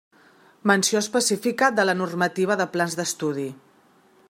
Menció 0.71 1.01
específica 1.01 1.69
de 1.79 1.85
la 1.89 1.95
normativa 2.01 2.59
de 2.63 2.67
plans 2.77 2.99
d'estudi. 3.01 3.47